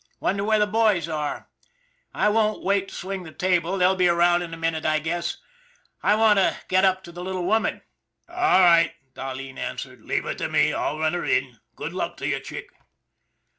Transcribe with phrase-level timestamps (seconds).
[0.19, 1.47] Wonder where the boys are.
[2.11, 5.37] I won't wait to swing the 'table, they'll be around in a minute, I guess.
[6.01, 7.83] I want to get up to the little woman.""
[8.27, 11.59] All right," Dahleen answered." Leave her to me, I'll run her in.
[11.75, 12.69] Good luck to you, Chick."